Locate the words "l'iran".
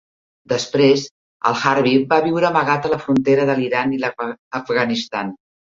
3.63-3.97